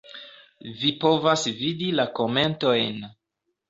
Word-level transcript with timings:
Vi 0.79 0.93
povas 1.05 1.45
vidi 1.61 1.93
la 2.01 2.09
komentojn. 2.23 3.03